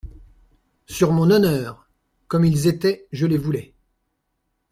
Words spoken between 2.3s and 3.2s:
ils étaient